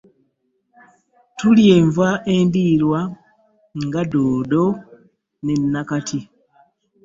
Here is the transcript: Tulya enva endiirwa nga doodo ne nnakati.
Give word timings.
Tulya 1.37 1.71
enva 1.79 2.09
endiirwa 2.35 2.99
nga 3.87 4.01
doodo 4.11 4.63
ne 5.43 5.53
nnakati. 5.61 6.19